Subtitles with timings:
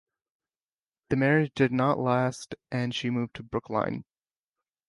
[1.09, 4.03] The marriage did not last and she moved to Brookline.